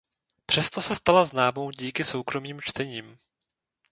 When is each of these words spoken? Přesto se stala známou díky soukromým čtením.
Přesto 0.45 0.81
se 0.81 0.95
stala 0.95 1.25
známou 1.25 1.71
díky 1.71 2.03
soukromým 2.03 2.61
čtením. 2.61 3.17